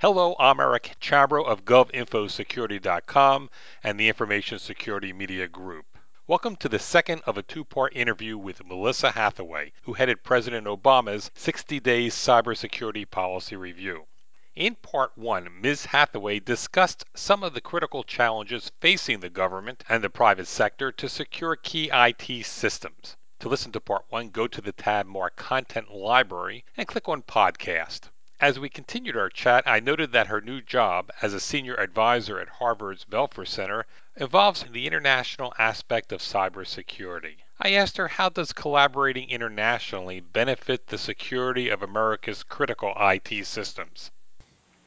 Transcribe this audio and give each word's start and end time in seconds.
Hello, 0.00 0.36
I'm 0.38 0.60
Eric 0.60 0.94
Chabrow 1.00 1.44
of 1.44 1.64
GovInfoSecurity.com 1.64 3.50
and 3.82 3.98
the 3.98 4.06
Information 4.06 4.60
Security 4.60 5.12
Media 5.12 5.48
Group. 5.48 5.86
Welcome 6.28 6.54
to 6.58 6.68
the 6.68 6.78
second 6.78 7.22
of 7.26 7.36
a 7.36 7.42
two 7.42 7.64
part 7.64 7.96
interview 7.96 8.38
with 8.38 8.64
Melissa 8.64 9.10
Hathaway, 9.10 9.72
who 9.82 9.94
headed 9.94 10.22
President 10.22 10.68
Obama's 10.68 11.32
60 11.34 11.80
Days 11.80 12.14
Cybersecurity 12.14 13.10
Policy 13.10 13.56
Review. 13.56 14.06
In 14.54 14.76
part 14.76 15.18
one, 15.18 15.60
Ms. 15.60 15.86
Hathaway 15.86 16.38
discussed 16.38 17.04
some 17.16 17.42
of 17.42 17.52
the 17.52 17.60
critical 17.60 18.04
challenges 18.04 18.70
facing 18.78 19.18
the 19.18 19.28
government 19.28 19.82
and 19.88 20.04
the 20.04 20.10
private 20.10 20.46
sector 20.46 20.92
to 20.92 21.08
secure 21.08 21.56
key 21.56 21.90
IT 21.92 22.46
systems. 22.46 23.16
To 23.40 23.48
listen 23.48 23.72
to 23.72 23.80
part 23.80 24.04
one, 24.10 24.28
go 24.28 24.46
to 24.46 24.60
the 24.60 24.70
tab 24.70 25.06
More 25.06 25.30
Content 25.30 25.90
Library 25.90 26.64
and 26.76 26.86
click 26.86 27.08
on 27.08 27.22
Podcast. 27.22 28.10
As 28.40 28.60
we 28.60 28.68
continued 28.68 29.16
our 29.16 29.30
chat, 29.30 29.64
I 29.66 29.80
noted 29.80 30.12
that 30.12 30.28
her 30.28 30.40
new 30.40 30.60
job 30.60 31.10
as 31.20 31.34
a 31.34 31.40
senior 31.40 31.74
advisor 31.74 32.38
at 32.38 32.48
Harvard's 32.48 33.04
Belfer 33.04 33.44
Center 33.44 33.84
involves 34.14 34.62
the 34.62 34.86
international 34.86 35.52
aspect 35.58 36.12
of 36.12 36.20
cybersecurity. 36.20 37.38
I 37.58 37.72
asked 37.72 37.96
her 37.96 38.06
how 38.06 38.28
does 38.28 38.52
collaborating 38.52 39.28
internationally 39.28 40.20
benefit 40.20 40.86
the 40.86 40.98
security 40.98 41.68
of 41.68 41.82
America's 41.82 42.44
critical 42.44 42.94
IT 42.96 43.44
systems? 43.44 44.12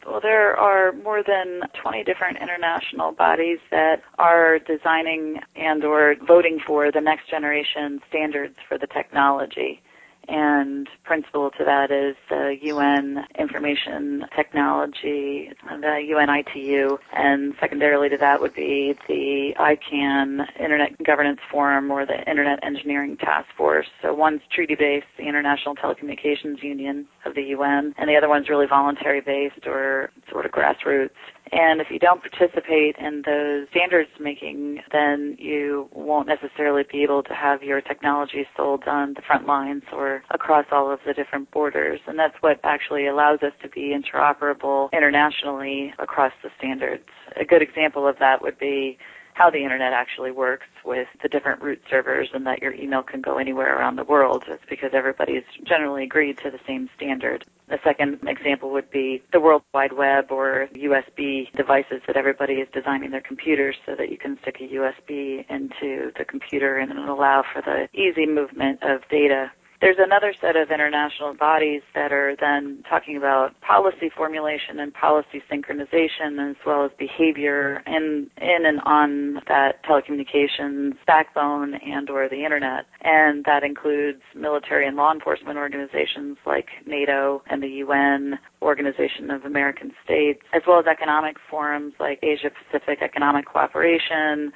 Well, 0.07 0.21
there 0.21 0.57
are 0.57 0.93
more 0.93 1.21
than 1.21 1.63
20 1.73 2.05
different 2.05 2.37
international 2.37 3.11
bodies 3.11 3.59
that 3.69 4.01
are 4.17 4.59
designing 4.59 5.41
and 5.57 5.83
or 5.83 6.15
voting 6.25 6.61
for 6.65 6.89
the 6.89 7.01
next 7.01 7.29
generation 7.29 7.99
standards 8.07 8.55
for 8.69 8.77
the 8.77 8.87
technology 8.87 9.81
and 10.27 10.87
principal 11.03 11.51
to 11.51 11.65
that 11.65 11.91
is 11.91 12.15
the 12.29 12.57
UN 12.61 13.25
Information 13.37 14.25
Technology, 14.35 15.51
the 15.69 16.03
UN 16.09 16.29
ITU, 16.29 16.97
and 17.13 17.53
secondarily 17.59 18.09
to 18.09 18.17
that 18.17 18.41
would 18.41 18.53
be 18.53 18.95
the 19.07 19.53
ICANN 19.59 20.45
Internet 20.59 21.03
Governance 21.03 21.39
Forum 21.51 21.91
or 21.91 22.05
the 22.05 22.19
Internet 22.29 22.63
Engineering 22.63 23.17
Task 23.17 23.47
Force. 23.57 23.87
So 24.01 24.13
one's 24.13 24.41
treaty-based, 24.53 25.07
the 25.17 25.27
International 25.27 25.75
Telecommunications 25.75 26.63
Union 26.63 27.07
of 27.25 27.35
the 27.35 27.43
UN, 27.43 27.93
and 27.97 28.09
the 28.09 28.15
other 28.15 28.29
one's 28.29 28.49
really 28.49 28.67
voluntary-based 28.67 29.65
or 29.65 30.11
sort 30.29 30.45
of 30.45 30.51
grassroots. 30.51 31.09
And 31.51 31.81
if 31.81 31.87
you 31.89 31.99
don't 31.99 32.21
participate 32.21 32.95
in 32.97 33.23
those 33.25 33.67
standards 33.71 34.09
making, 34.19 34.79
then 34.91 35.35
you 35.37 35.89
won't 35.91 36.27
necessarily 36.27 36.83
be 36.89 37.03
able 37.03 37.23
to 37.23 37.33
have 37.33 37.61
your 37.61 37.81
technology 37.81 38.47
sold 38.55 38.83
on 38.87 39.15
the 39.15 39.21
front 39.21 39.45
lines 39.45 39.83
or 39.91 40.23
across 40.31 40.65
all 40.71 40.91
of 40.91 40.99
the 41.05 41.13
different 41.13 41.51
borders. 41.51 41.99
And 42.07 42.17
that's 42.17 42.35
what 42.39 42.61
actually 42.63 43.07
allows 43.07 43.39
us 43.43 43.51
to 43.63 43.69
be 43.69 43.93
interoperable 43.93 44.89
internationally 44.93 45.93
across 45.99 46.31
the 46.41 46.49
standards. 46.57 47.03
A 47.39 47.43
good 47.43 47.61
example 47.61 48.07
of 48.07 48.15
that 48.19 48.41
would 48.41 48.57
be 48.57 48.97
how 49.33 49.49
the 49.49 49.63
internet 49.63 49.93
actually 49.93 50.31
works 50.31 50.67
with 50.85 51.07
the 51.21 51.29
different 51.29 51.61
root 51.61 51.81
servers 51.89 52.29
and 52.33 52.45
that 52.45 52.61
your 52.61 52.73
email 52.73 53.03
can 53.03 53.21
go 53.21 53.37
anywhere 53.37 53.77
around 53.77 53.95
the 53.95 54.03
world. 54.03 54.43
It's 54.47 54.63
because 54.69 54.91
everybody's 54.93 55.43
generally 55.63 56.03
agreed 56.03 56.37
to 56.39 56.51
the 56.51 56.59
same 56.67 56.89
standard. 56.95 57.45
The 57.69 57.79
second 57.83 58.19
example 58.27 58.71
would 58.71 58.91
be 58.91 59.23
the 59.31 59.39
World 59.39 59.63
Wide 59.73 59.93
Web 59.93 60.31
or 60.31 60.67
USB 60.75 61.51
devices 61.55 62.01
that 62.07 62.17
everybody 62.17 62.55
is 62.55 62.67
designing 62.73 63.11
their 63.11 63.21
computers 63.21 63.77
so 63.85 63.95
that 63.95 64.09
you 64.09 64.17
can 64.17 64.37
stick 64.41 64.57
a 64.59 64.67
USB 64.67 65.45
into 65.49 66.11
the 66.17 66.25
computer 66.25 66.77
and 66.77 66.91
it'll 66.91 67.13
allow 67.13 67.43
for 67.53 67.61
the 67.61 67.87
easy 67.97 68.25
movement 68.25 68.83
of 68.83 69.01
data 69.09 69.51
there's 69.81 69.97
another 69.99 70.33
set 70.39 70.55
of 70.55 70.69
international 70.69 71.33
bodies 71.33 71.81
that 71.95 72.11
are 72.11 72.35
then 72.39 72.83
talking 72.87 73.17
about 73.17 73.59
policy 73.61 74.11
formulation 74.15 74.79
and 74.79 74.93
policy 74.93 75.41
synchronization 75.51 76.51
as 76.51 76.55
well 76.65 76.85
as 76.85 76.91
behavior 76.99 77.81
in, 77.87 78.29
in 78.37 78.65
and 78.65 78.79
on 78.85 79.41
that 79.47 79.83
telecommunications 79.83 80.93
backbone 81.07 81.73
and 81.73 82.09
or 82.11 82.29
the 82.29 82.45
internet. 82.45 82.85
And 83.01 83.43
that 83.45 83.63
includes 83.63 84.21
military 84.35 84.87
and 84.87 84.95
law 84.95 85.11
enforcement 85.11 85.57
organizations 85.57 86.37
like 86.45 86.67
NATO 86.85 87.41
and 87.49 87.63
the 87.63 87.81
UN, 87.85 88.37
Organization 88.61 89.31
of 89.31 89.43
American 89.45 89.91
States, 90.05 90.41
as 90.53 90.61
well 90.67 90.79
as 90.79 90.85
economic 90.85 91.37
forums 91.49 91.93
like 91.99 92.19
Asia 92.21 92.51
Pacific 92.69 92.99
Economic 93.01 93.47
Cooperation, 93.47 94.53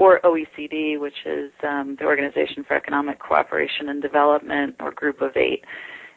or 0.00 0.18
OECD, 0.24 0.98
which 0.98 1.26
is 1.26 1.52
um, 1.62 1.94
the 2.00 2.06
Organization 2.06 2.64
for 2.66 2.74
Economic 2.74 3.18
Cooperation 3.20 3.90
and 3.90 4.00
Development, 4.00 4.74
or 4.80 4.92
Group 4.92 5.20
of 5.20 5.36
Eight. 5.36 5.62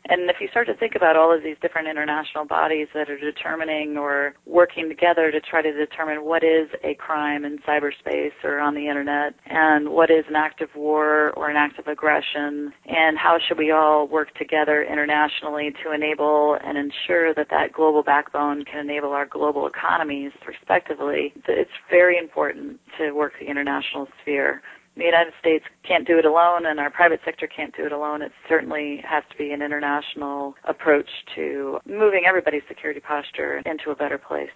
And 0.10 0.30
if 0.30 0.38
you 0.42 0.48
start 0.50 0.68
to 0.68 0.74
think 0.74 0.96
about 0.96 1.16
all 1.16 1.34
of 1.34 1.44
these 1.44 1.56
different 1.62 1.88
international 1.88 2.46
bodies 2.46 2.88
that 2.94 3.10
are 3.10 3.18
determining 3.18 3.98
or 3.98 4.34
working 4.46 4.90
together 4.90 5.32
to 5.32 5.40
try 5.40 5.62
to 5.62 5.72
determine 5.72 6.26
what 6.26 6.44
is 6.44 6.68
a 6.84 6.96
crime 6.96 7.46
in 7.46 7.60
cyberspace 7.60 8.34
or 8.44 8.60
on 8.60 8.76
the 8.76 8.88
internet 8.88 9.34
and 9.46 9.90
what 9.90 10.12
is 10.12 10.26
an 10.28 10.36
act 10.36 10.62
of 10.62 10.70
war 10.76 11.32
or 11.32 11.50
an 11.50 11.56
act 11.56 11.80
of 11.80 11.88
aggression 11.88 12.74
and 12.86 13.18
how 13.18 13.38
should 13.48 13.58
we 13.58 13.72
all 13.72 14.08
work 14.08 14.34
together 14.36 14.84
internationally 14.84 15.72
to 15.84 15.94
enable 15.94 16.58
and 16.64 16.78
ensure 16.78 17.34
that 17.34 17.48
that 17.50 17.72
global 17.72 18.04
backbone 18.04 18.66
can 18.66 18.80
enable 18.80 19.12
our 19.12 19.26
global 19.26 19.68
economies 19.68 20.32
respectively, 20.46 21.34
it's 21.48 21.72
very 21.90 22.18
important 22.18 22.80
to 22.98 23.12
work 23.12 23.34
the 23.40 23.46
international 23.46 24.08
sphere 24.22 24.62
the 24.96 25.04
United 25.04 25.34
States 25.40 25.66
can't 25.84 26.08
do 26.08 26.18
it 26.20 26.26
alone 26.26 26.66
and 26.66 26.80
our 26.80 26.90
private 26.90 27.20
sector 27.26 27.48
can't 27.48 27.76
do 27.76 27.86
it 27.86 27.92
alone. 27.92 28.22
It 28.22 28.32
certainly 28.48 29.04
has 29.08 29.24
to 29.32 29.38
be 29.38 29.52
an 29.52 29.62
international 29.62 30.56
approach 30.66 31.10
to 31.36 31.80
moving 31.86 32.24
everybody's 32.28 32.64
security 32.68 33.00
posture 33.00 33.62
into 33.66 33.92
a 33.92 33.96
better 33.96 34.18
place. 34.18 34.52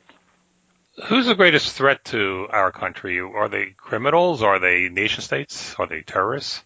Who's 1.05 1.27
the 1.27 1.35
greatest 1.35 1.75
threat 1.75 2.03
to 2.05 2.47
our 2.51 2.71
country? 2.71 3.19
Are 3.19 3.49
they 3.49 3.67
criminals? 3.77 4.41
Are 4.41 4.59
they 4.59 4.89
nation 4.89 5.21
states? 5.21 5.75
Are 5.77 5.87
they 5.87 6.01
terrorists? 6.01 6.63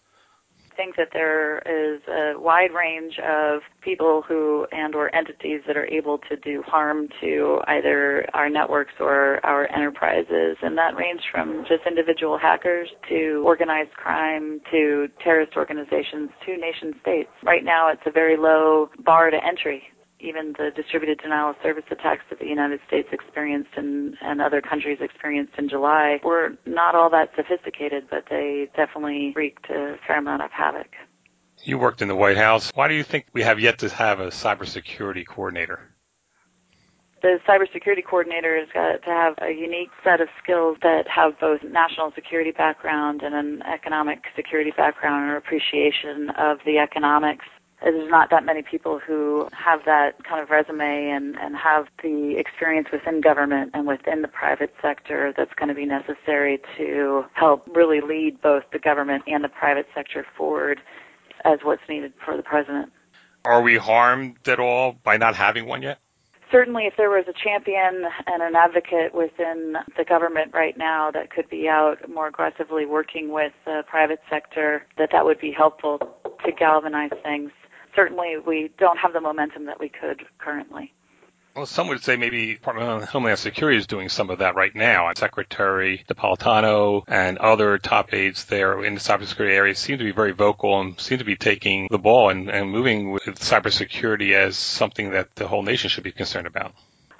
Think 0.82 0.96
that 0.96 1.08
there 1.12 1.58
is 1.60 2.00
a 2.08 2.38
wide 2.38 2.72
range 2.72 3.14
of 3.18 3.60
people 3.82 4.22
who 4.26 4.66
and 4.72 4.94
or 4.94 5.14
entities 5.14 5.60
that 5.66 5.76
are 5.76 5.86
able 5.86 6.18
to 6.28 6.36
do 6.36 6.62
harm 6.66 7.08
to 7.20 7.60
either 7.68 8.26
our 8.34 8.48
networks 8.48 8.92
or 8.98 9.44
our 9.46 9.70
enterprises 9.72 10.56
and 10.62 10.76
that 10.76 10.96
range 10.96 11.20
from 11.30 11.64
just 11.68 11.82
individual 11.86 12.38
hackers 12.38 12.88
to 13.08 13.42
organized 13.44 13.92
crime 13.92 14.60
to 14.70 15.08
terrorist 15.22 15.52
organizations 15.56 16.30
to 16.44 16.56
nation 16.56 16.94
states. 17.00 17.30
Right 17.44 17.64
now 17.64 17.90
it's 17.90 18.02
a 18.06 18.10
very 18.10 18.36
low 18.36 18.88
bar 19.04 19.30
to 19.30 19.36
entry 19.36 19.82
even 20.22 20.54
the 20.56 20.70
distributed 20.74 21.18
denial 21.18 21.50
of 21.50 21.56
service 21.62 21.84
attacks 21.90 22.22
that 22.30 22.38
the 22.38 22.46
United 22.46 22.80
States 22.86 23.08
experienced 23.12 23.70
and, 23.76 24.16
and 24.22 24.40
other 24.40 24.60
countries 24.60 24.98
experienced 25.00 25.54
in 25.58 25.68
July 25.68 26.20
were 26.24 26.50
not 26.64 26.94
all 26.94 27.10
that 27.10 27.30
sophisticated, 27.36 28.04
but 28.10 28.24
they 28.30 28.68
definitely 28.76 29.32
wreaked 29.34 29.68
a 29.70 29.96
fair 30.06 30.18
amount 30.18 30.42
of 30.42 30.50
havoc. 30.50 30.88
You 31.64 31.78
worked 31.78 32.02
in 32.02 32.08
the 32.08 32.16
White 32.16 32.36
House. 32.36 32.70
Why 32.74 32.88
do 32.88 32.94
you 32.94 33.04
think 33.04 33.26
we 33.32 33.42
have 33.42 33.60
yet 33.60 33.78
to 33.80 33.88
have 33.88 34.20
a 34.20 34.28
cybersecurity 34.28 35.26
coordinator? 35.26 35.92
the 37.22 37.38
cybersecurity 37.48 38.04
coordinator 38.04 38.58
has 38.58 38.68
got 38.74 39.02
to 39.04 39.10
have 39.10 39.34
a 39.40 39.52
unique 39.52 39.90
set 40.02 40.20
of 40.20 40.28
skills 40.42 40.76
that 40.82 41.06
have 41.06 41.38
both 41.38 41.60
national 41.62 42.10
security 42.14 42.50
background 42.50 43.22
and 43.22 43.34
an 43.34 43.62
economic 43.62 44.24
security 44.34 44.72
background 44.76 45.30
or 45.30 45.36
appreciation 45.36 46.30
of 46.36 46.58
the 46.66 46.78
economics 46.78 47.46
there's 47.84 48.10
not 48.10 48.30
that 48.30 48.44
many 48.44 48.62
people 48.62 48.98
who 48.98 49.48
have 49.52 49.84
that 49.84 50.22
kind 50.24 50.42
of 50.42 50.50
resume 50.50 51.10
and, 51.10 51.36
and 51.38 51.56
have 51.56 51.86
the 52.02 52.36
experience 52.38 52.88
within 52.92 53.20
government 53.20 53.70
and 53.74 53.86
within 53.86 54.22
the 54.22 54.28
private 54.28 54.72
sector 54.80 55.32
that's 55.36 55.52
going 55.54 55.68
to 55.68 55.74
be 55.74 55.86
necessary 55.86 56.60
to 56.76 57.24
help 57.34 57.68
really 57.74 58.00
lead 58.00 58.40
both 58.40 58.62
the 58.72 58.78
government 58.78 59.24
and 59.26 59.42
the 59.42 59.48
private 59.48 59.86
sector 59.94 60.24
forward 60.36 60.80
as 61.44 61.58
what's 61.62 61.82
needed 61.88 62.12
for 62.24 62.36
the 62.36 62.42
president. 62.42 62.92
Are 63.44 63.62
we 63.62 63.76
harmed 63.76 64.46
at 64.46 64.60
all 64.60 64.96
by 65.02 65.16
not 65.16 65.34
having 65.34 65.66
one 65.66 65.82
yet? 65.82 65.98
Certainly, 66.52 66.84
if 66.84 66.94
there 66.98 67.08
was 67.08 67.24
a 67.28 67.32
champion 67.32 68.04
and 68.26 68.42
an 68.42 68.54
advocate 68.54 69.14
within 69.14 69.74
the 69.96 70.04
government 70.04 70.52
right 70.52 70.76
now 70.76 71.10
that 71.10 71.30
could 71.30 71.48
be 71.48 71.66
out 71.66 71.96
more 72.10 72.28
aggressively 72.28 72.84
working 72.84 73.32
with 73.32 73.52
the 73.64 73.82
private 73.88 74.20
sector, 74.28 74.86
that 74.98 75.08
that 75.12 75.24
would 75.24 75.40
be 75.40 75.50
helpful 75.50 75.98
to 76.44 76.52
galvanize 76.52 77.10
things 77.22 77.50
certainly 77.94 78.36
we 78.44 78.70
don't 78.78 78.98
have 78.98 79.12
the 79.12 79.20
momentum 79.20 79.66
that 79.66 79.80
we 79.80 79.88
could 79.88 80.24
currently. 80.38 80.92
Well, 81.54 81.66
some 81.66 81.88
would 81.88 82.02
say 82.02 82.16
maybe 82.16 82.54
Department 82.54 83.02
of 83.02 83.08
Homeland 83.10 83.38
Security 83.38 83.76
is 83.76 83.86
doing 83.86 84.08
some 84.08 84.30
of 84.30 84.38
that 84.38 84.54
right 84.54 84.74
now. 84.74 85.12
Secretary 85.14 86.02
Napolitano 86.08 87.02
and 87.06 87.36
other 87.36 87.76
top 87.76 88.14
aides 88.14 88.46
there 88.46 88.82
in 88.82 88.94
the 88.94 89.00
cybersecurity 89.00 89.52
area 89.52 89.74
seem 89.74 89.98
to 89.98 90.04
be 90.04 90.12
very 90.12 90.32
vocal 90.32 90.80
and 90.80 90.98
seem 90.98 91.18
to 91.18 91.24
be 91.24 91.36
taking 91.36 91.88
the 91.90 91.98
ball 91.98 92.30
and, 92.30 92.48
and 92.48 92.70
moving 92.70 93.12
with 93.12 93.22
cybersecurity 93.38 94.32
as 94.32 94.56
something 94.56 95.10
that 95.10 95.34
the 95.34 95.46
whole 95.46 95.62
nation 95.62 95.90
should 95.90 96.04
be 96.04 96.12
concerned 96.12 96.46
about 96.46 96.72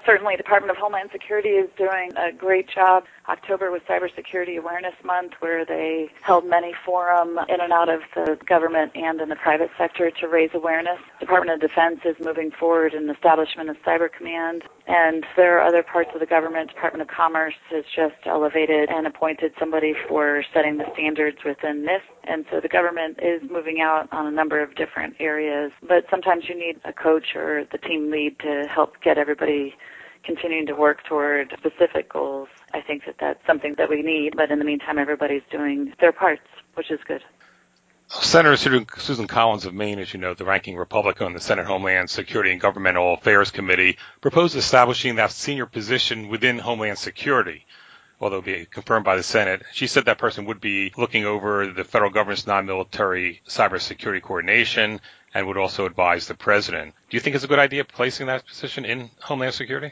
certainly 0.05 0.35
Department 0.35 0.71
of 0.71 0.77
Homeland 0.77 1.09
Security 1.11 1.49
is 1.49 1.69
doing 1.77 2.11
a 2.17 2.31
great 2.31 2.69
job 2.69 3.03
October 3.29 3.71
was 3.71 3.81
Cybersecurity 3.87 4.57
Awareness 4.57 4.95
Month, 5.03 5.33
where 5.39 5.65
they 5.65 6.09
held 6.21 6.45
many 6.45 6.73
forums 6.85 7.39
in 7.47 7.61
and 7.61 7.71
out 7.71 7.87
of 7.87 8.01
the 8.15 8.37
government 8.45 8.91
and 8.95 9.21
in 9.21 9.29
the 9.29 9.35
private 9.35 9.69
sector 9.77 10.11
to 10.11 10.27
raise 10.27 10.49
awareness. 10.53 10.99
Department 11.19 11.55
of 11.55 11.69
Defense 11.69 12.01
is 12.03 12.15
moving 12.19 12.51
forward 12.51 12.93
in 12.93 13.07
the 13.07 13.13
establishment 13.13 13.69
of 13.69 13.77
Cyber 13.83 14.11
Command, 14.11 14.63
and 14.87 15.25
there 15.37 15.57
are 15.57 15.65
other 15.65 15.83
parts 15.83 16.09
of 16.13 16.19
the 16.19 16.25
government. 16.25 16.69
Department 16.69 17.01
of 17.01 17.07
Commerce 17.07 17.55
has 17.69 17.85
just 17.95 18.15
elevated 18.25 18.89
and 18.89 19.07
appointed 19.07 19.53
somebody 19.57 19.93
for 20.07 20.43
setting 20.53 20.77
the 20.77 20.85
standards 20.93 21.37
within 21.45 21.83
NIST, 21.83 22.01
and 22.25 22.45
so 22.51 22.59
the 22.59 22.67
government 22.67 23.19
is 23.21 23.41
moving 23.49 23.81
out 23.81 24.07
on 24.11 24.25
a 24.27 24.31
number 24.31 24.61
of 24.61 24.75
different 24.75 25.15
areas. 25.19 25.71
But 25.81 26.05
sometimes 26.09 26.45
you 26.47 26.55
need 26.57 26.79
a 26.85 26.93
coach 26.93 27.35
or 27.35 27.65
the 27.71 27.77
team 27.77 28.11
lead 28.11 28.39
to 28.39 28.67
help 28.67 29.01
get 29.01 29.17
everybody 29.17 29.75
continuing 30.23 30.65
to 30.67 30.73
work 30.73 31.03
toward 31.03 31.53
specific 31.57 32.11
goals. 32.11 32.47
I 32.73 32.81
think 32.81 33.05
that 33.05 33.15
that's 33.19 33.45
something 33.45 33.75
that 33.77 33.89
we 33.89 34.01
need, 34.01 34.35
but 34.35 34.51
in 34.51 34.59
the 34.59 34.65
meantime, 34.65 34.97
everybody's 34.97 35.43
doing 35.51 35.93
their 35.99 36.13
parts, 36.13 36.47
which 36.75 36.89
is 36.89 36.99
good. 37.07 37.21
Senator 38.07 38.55
Susan 38.57 39.27
Collins 39.27 39.65
of 39.65 39.73
Maine, 39.73 39.99
as 39.99 40.13
you 40.13 40.19
know, 40.19 40.33
the 40.33 40.45
ranking 40.45 40.77
Republican 40.77 41.25
on 41.25 41.33
the 41.33 41.39
Senate 41.39 41.65
Homeland 41.65 42.09
Security 42.09 42.51
and 42.51 42.61
Governmental 42.61 43.15
Affairs 43.15 43.49
Committee, 43.49 43.97
proposed 44.21 44.55
establishing 44.55 45.15
that 45.15 45.31
senior 45.31 45.65
position 45.65 46.27
within 46.27 46.59
Homeland 46.59 46.99
Security, 46.99 47.65
although 48.23 48.41
be 48.41 48.65
confirmed 48.65 49.03
by 49.03 49.17
the 49.17 49.23
Senate. 49.23 49.63
She 49.73 49.85
said 49.85 50.05
that 50.05 50.17
person 50.17 50.45
would 50.45 50.61
be 50.61 50.93
looking 50.97 51.25
over 51.25 51.67
the 51.67 51.83
federal 51.83 52.09
government's 52.09 52.47
non-military 52.47 53.41
cybersecurity 53.47 54.21
coordination 54.21 55.01
and 55.33 55.45
would 55.47 55.57
also 55.57 55.85
advise 55.85 56.27
the 56.27 56.33
president. 56.33 56.93
Do 57.09 57.17
you 57.17 57.21
think 57.21 57.35
it's 57.35 57.43
a 57.43 57.49
good 57.49 57.59
idea 57.59 57.83
placing 57.83 58.27
that 58.27 58.47
position 58.47 58.85
in 58.85 59.09
Homeland 59.19 59.53
Security? 59.53 59.91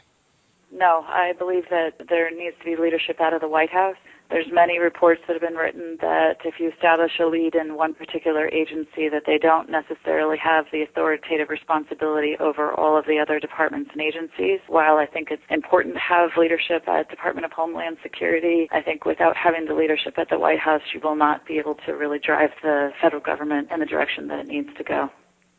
No, 0.72 1.04
I 1.06 1.34
believe 1.34 1.68
that 1.68 2.08
there 2.08 2.30
needs 2.30 2.56
to 2.60 2.64
be 2.64 2.76
leadership 2.76 3.20
out 3.20 3.34
of 3.34 3.42
the 3.42 3.48
White 3.48 3.70
House. 3.70 3.96
There's 4.32 4.50
many 4.50 4.78
reports 4.78 5.20
that 5.26 5.34
have 5.34 5.42
been 5.42 5.60
written 5.60 5.98
that 6.00 6.38
if 6.42 6.54
you 6.58 6.70
establish 6.72 7.12
a 7.20 7.26
lead 7.26 7.54
in 7.54 7.76
one 7.76 7.92
particular 7.92 8.48
agency 8.48 9.10
that 9.10 9.24
they 9.26 9.36
don't 9.36 9.68
necessarily 9.68 10.38
have 10.38 10.64
the 10.72 10.80
authoritative 10.80 11.50
responsibility 11.50 12.36
over 12.40 12.72
all 12.72 12.96
of 12.96 13.04
the 13.04 13.18
other 13.18 13.38
departments 13.38 13.90
and 13.92 14.00
agencies. 14.00 14.60
While 14.68 14.96
I 14.96 15.04
think 15.04 15.28
it's 15.30 15.42
important 15.50 15.96
to 15.96 16.00
have 16.00 16.30
leadership 16.38 16.88
at 16.88 17.10
Department 17.10 17.44
of 17.44 17.52
Homeland 17.52 17.98
Security, 18.02 18.68
I 18.72 18.80
think 18.80 19.04
without 19.04 19.36
having 19.36 19.66
the 19.66 19.74
leadership 19.74 20.14
at 20.16 20.30
the 20.30 20.38
White 20.38 20.60
House, 20.60 20.80
you 20.94 21.00
will 21.04 21.16
not 21.16 21.46
be 21.46 21.58
able 21.58 21.74
to 21.84 21.92
really 21.92 22.18
drive 22.18 22.52
the 22.62 22.90
federal 23.02 23.20
government 23.20 23.68
in 23.70 23.80
the 23.80 23.86
direction 23.86 24.28
that 24.28 24.38
it 24.38 24.46
needs 24.46 24.70
to 24.78 24.82
go. 24.82 25.10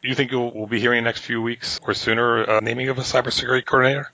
Do 0.02 0.10
you 0.10 0.16
think 0.16 0.32
we'll 0.32 0.66
be 0.66 0.80
hearing 0.80 0.98
in 0.98 1.04
the 1.04 1.10
next 1.10 1.22
few 1.22 1.44
weeks 1.44 1.80
or 1.84 1.94
sooner 1.94 2.50
uh, 2.50 2.60
naming 2.60 2.90
of 2.90 2.98
a 2.98 3.02
cybersecurity 3.02 3.66
coordinator? 3.66 4.12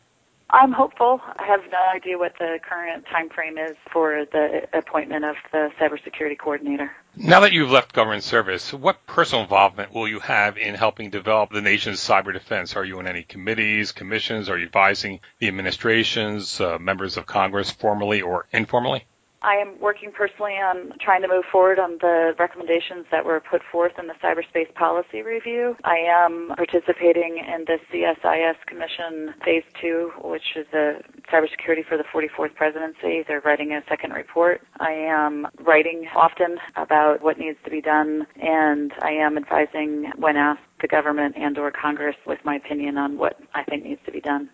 I'm 0.51 0.71
hopeful. 0.71 1.21
I 1.37 1.45
have 1.45 1.61
no 1.71 1.77
idea 1.93 2.17
what 2.17 2.33
the 2.39 2.59
current 2.67 3.05
time 3.05 3.29
frame 3.29 3.57
is 3.57 3.75
for 3.91 4.25
the 4.31 4.67
appointment 4.73 5.23
of 5.23 5.35
the 5.51 5.69
cybersecurity 5.79 6.39
coordinator. 6.39 6.91
Now 7.15 7.41
that 7.41 7.53
you've 7.53 7.69
left 7.69 7.93
government 7.93 8.23
service, 8.23 8.73
what 8.73 9.05
personal 9.05 9.43
involvement 9.43 9.93
will 9.93 10.07
you 10.07 10.19
have 10.19 10.57
in 10.57 10.73
helping 10.73 11.11
develop 11.11 11.51
the 11.51 11.61
nation's 11.61 11.99
cyber 11.99 12.33
defense? 12.33 12.75
Are 12.75 12.85
you 12.85 12.99
in 12.99 13.05
any 13.05 13.23
committees, 13.23 13.91
commissions? 13.91 14.49
Are 14.49 14.57
you 14.57 14.65
advising 14.65 15.19
the 15.37 15.47
administrations, 15.47 16.59
uh, 16.59 16.79
members 16.79 17.17
of 17.17 17.27
Congress, 17.27 17.69
formally 17.69 18.21
or 18.21 18.47
informally? 18.51 19.05
I 19.41 19.55
am 19.55 19.79
working 19.79 20.11
personally 20.11 20.53
on 20.53 20.93
trying 20.99 21.21
to 21.21 21.27
move 21.27 21.45
forward 21.49 21.79
on 21.79 21.97
the 22.01 22.35
recommendations 22.37 23.05
that 23.11 23.23
were 23.23 23.39
put 23.39 23.61
forth 23.71 23.93
in 23.97 24.07
the 24.07 24.13
cyberspace 24.21 24.73
policy 24.73 25.21
review. 25.21 25.77
I 25.83 25.97
am 25.97 26.51
participating 26.57 27.37
in 27.37 27.65
the 27.65 27.79
CSIS 27.91 28.55
Commission 28.65 29.33
Phase 29.45 29.63
2, 29.81 30.11
which 30.23 30.55
is 30.57 30.65
the 30.71 31.01
cybersecurity 31.31 31.85
for 31.87 31.97
the 31.97 32.03
44th 32.03 32.55
presidency. 32.55 33.23
They're 33.27 33.41
writing 33.41 33.71
a 33.71 33.81
second 33.87 34.11
report. 34.11 34.61
I 34.79 34.91
am 34.91 35.47
writing 35.59 36.07
often 36.15 36.57
about 36.75 37.21
what 37.21 37.37
needs 37.37 37.57
to 37.63 37.71
be 37.71 37.81
done, 37.81 38.27
and 38.41 38.91
I 39.01 39.11
am 39.11 39.37
advising 39.37 40.11
when 40.17 40.35
asked 40.35 40.61
the 40.81 40.87
government 40.87 41.35
and 41.37 41.57
or 41.57 41.71
Congress 41.71 42.15
with 42.25 42.39
my 42.43 42.55
opinion 42.55 42.97
on 42.97 43.17
what 43.17 43.39
I 43.53 43.63
think 43.63 43.83
needs 43.85 44.01
to 44.05 44.11
be 44.11 44.21
done. 44.21 44.49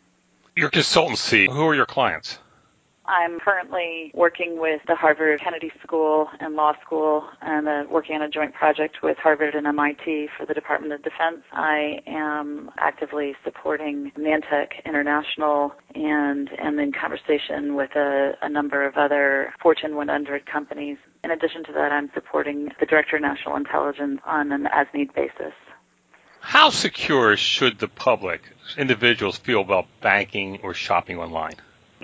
Your 0.55 0.69
consultancy, 0.69 1.51
who 1.51 1.65
are 1.67 1.75
your 1.75 1.85
clients? 1.85 2.39
I'm 3.07 3.39
currently 3.39 4.11
working 4.15 4.59
with 4.59 4.81
the 4.87 4.95
Harvard 4.95 5.39
Kennedy 5.39 5.71
School 5.83 6.27
and 6.39 6.55
Law 6.55 6.73
School 6.83 7.23
and 7.41 7.67
uh, 7.67 7.83
working 7.89 8.15
on 8.15 8.23
a 8.23 8.29
joint 8.29 8.53
project 8.53 8.97
with 9.03 9.17
Harvard 9.17 9.53
and 9.53 9.67
MIT 9.67 10.29
for 10.37 10.45
the 10.45 10.53
Department 10.53 10.93
of 10.93 11.03
Defense. 11.03 11.41
I 11.51 11.99
am 12.07 12.71
actively 12.77 13.35
supporting 13.43 14.11
Mantech 14.17 14.83
International 14.85 15.73
and 15.93 16.49
am 16.59 16.79
in 16.79 16.91
conversation 16.91 17.75
with 17.75 17.95
a, 17.95 18.33
a 18.41 18.49
number 18.49 18.85
of 18.87 18.97
other 18.97 19.53
Fortune 19.61 19.95
100 19.95 20.45
companies. 20.47 20.97
In 21.23 21.29
addition 21.29 21.63
to 21.65 21.73
that, 21.73 21.91
I'm 21.91 22.09
supporting 22.13 22.69
the 22.79 22.85
Director 22.87 23.17
of 23.17 23.21
National 23.21 23.55
Intelligence 23.55 24.19
on 24.25 24.51
an 24.51 24.67
as-need 24.67 25.13
basis. 25.13 25.53
How 26.39 26.69
secure 26.69 27.37
should 27.37 27.79
the 27.79 27.87
public, 27.87 28.41
individuals, 28.77 29.37
feel 29.37 29.61
about 29.61 29.87
banking 30.01 30.59
or 30.61 30.73
shopping 30.73 31.17
online? 31.17 31.55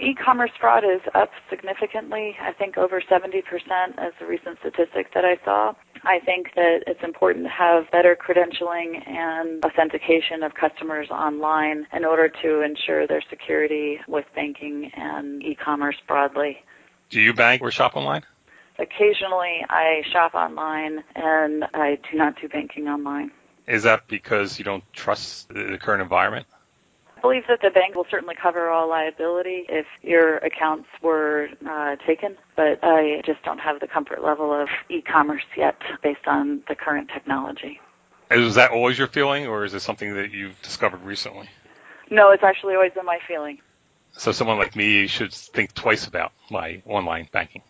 E-commerce 0.02 0.52
fraud 0.60 0.84
is 0.84 1.02
up 1.14 1.30
significantly. 1.50 2.36
I 2.42 2.54
think 2.54 2.78
over 2.78 3.02
70% 3.02 3.44
as 3.98 4.14
the 4.20 4.26
recent 4.26 4.58
statistic 4.60 5.14
that 5.14 5.24
I 5.24 5.38
saw. 5.46 5.74
I 6.04 6.20
think 6.20 6.56
that 6.56 6.84
it's 6.88 7.04
important 7.04 7.46
to 7.46 7.52
have 7.52 7.90
better 7.92 8.18
credentialing 8.18 9.08
and 9.08 9.64
authentication 9.64 10.42
of 10.42 10.56
customers 10.56 11.10
online 11.12 11.86
in 11.94 12.04
order 12.04 12.30
to 12.42 12.62
ensure 12.62 13.06
their 13.06 13.22
security 13.30 14.00
with 14.08 14.26
banking 14.34 14.90
and 14.96 15.44
e-commerce 15.44 15.98
broadly. 16.08 16.58
Do 17.12 17.22
you 17.22 17.34
bank 17.34 17.62
or 17.62 17.70
shop 17.70 17.96
online? 17.96 18.24
Occasionally 18.80 19.64
I 19.70 20.02
shop 20.12 20.34
online 20.34 21.04
and 21.16 21.66
I 21.76 22.00
do 22.12 22.18
not 22.18 22.42
do 22.42 22.50
banking 22.50 22.88
online. 22.88 23.30
Is 23.68 23.84
that 23.84 24.08
because 24.08 24.58
you 24.58 24.66
don't 24.66 24.84
trust 24.94 25.50
the 25.50 25.78
current 25.80 26.02
environment? 26.02 26.48
I 27.22 27.28
believe 27.28 27.44
that 27.50 27.60
the 27.62 27.70
bank 27.70 27.94
will 27.94 28.08
certainly 28.10 28.34
cover 28.34 28.72
all 28.72 28.90
liability 28.90 29.66
if 29.70 29.86
your 30.02 30.38
accounts 30.38 30.88
were 31.04 31.50
uh, 31.70 31.96
taken, 32.08 32.36
but 32.56 32.80
I 32.82 33.22
just 33.24 33.44
don't 33.44 33.60
have 33.60 33.80
the 33.80 33.86
comfort 33.86 34.24
level 34.24 34.52
of 34.52 34.70
e-commerce 34.90 35.44
yet 35.56 35.76
based 36.02 36.26
on 36.26 36.64
the 36.68 36.74
current 36.74 37.12
technology. 37.14 37.80
Is 38.32 38.56
that 38.56 38.72
always 38.72 38.98
your 38.98 39.08
feeling, 39.08 39.46
or 39.46 39.66
is 39.66 39.76
it 39.76 39.82
something 39.82 40.16
that 40.16 40.32
you've 40.32 40.60
discovered 40.64 41.04
recently? 41.04 41.48
No, 42.10 42.32
it's 42.32 42.42
actually 42.42 42.74
always 42.74 42.94
been 42.94 43.06
my 43.06 43.20
feeling. 43.28 43.60
So 44.14 44.32
someone 44.32 44.58
like 44.58 44.76
me 44.76 45.06
should 45.06 45.32
think 45.32 45.76
twice 45.76 46.08
about 46.08 46.32
my 46.50 46.82
online 46.88 47.30
banking 47.32 47.62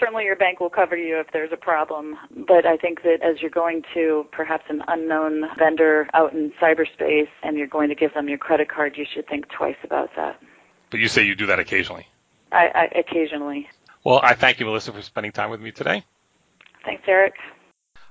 certainly 0.00 0.24
your 0.24 0.36
bank 0.36 0.60
will 0.60 0.70
cover 0.70 0.96
you 0.96 1.18
if 1.18 1.26
there's 1.32 1.52
a 1.52 1.56
problem. 1.56 2.16
But 2.30 2.66
I 2.66 2.76
think 2.76 3.02
that 3.02 3.18
as 3.22 3.40
you're 3.40 3.50
going 3.50 3.82
to 3.94 4.26
perhaps 4.32 4.64
an 4.68 4.82
unknown 4.88 5.44
vendor 5.58 6.08
out 6.14 6.32
in 6.32 6.52
cyberspace 6.60 7.28
and 7.42 7.56
you're 7.56 7.66
going 7.66 7.88
to 7.88 7.94
give 7.94 8.14
them 8.14 8.28
your 8.28 8.38
credit 8.38 8.68
card, 8.68 8.96
you 8.96 9.04
should 9.12 9.26
think 9.28 9.48
twice 9.48 9.76
about 9.84 10.10
that. 10.16 10.40
But 10.90 11.00
you 11.00 11.08
say 11.08 11.24
you 11.24 11.34
do 11.34 11.46
that 11.46 11.58
occasionally. 11.58 12.06
I, 12.52 12.68
I 12.74 12.98
occasionally. 12.98 13.68
Well, 14.04 14.20
I 14.22 14.34
thank 14.34 14.60
you, 14.60 14.66
Melissa, 14.66 14.92
for 14.92 15.02
spending 15.02 15.32
time 15.32 15.50
with 15.50 15.60
me 15.60 15.72
today. 15.72 16.04
Thanks, 16.84 17.02
Eric. 17.06 17.34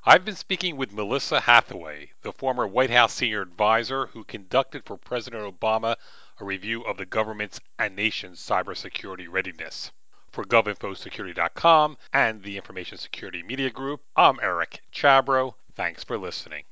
I've 0.03 0.25
been 0.25 0.35
speaking 0.35 0.77
with 0.77 0.93
Melissa 0.93 1.39
Hathaway, 1.39 2.11
the 2.21 2.31
former 2.31 2.67
White 2.67 2.91
House 2.91 3.13
senior 3.13 3.41
advisor 3.41 4.07
who 4.07 4.23
conducted 4.23 4.83
for 4.85 4.97
President 4.97 5.43
Obama 5.43 5.95
a 6.39 6.45
review 6.45 6.83
of 6.83 6.97
the 6.97 7.05
government's 7.05 7.61
and 7.79 7.95
nation's 7.95 8.39
cybersecurity 8.39 9.25
readiness 9.29 9.91
for 10.35 10.43
govinfosecurity.com 10.43 11.95
and 12.11 12.43
the 12.43 12.57
Information 12.57 12.97
Security 12.97 13.41
Media 13.41 13.69
Group. 13.69 14.01
I'm 14.17 14.37
Eric 14.43 14.81
Chabrow. 14.93 15.53
Thanks 15.75 16.03
for 16.03 16.17
listening. 16.17 16.65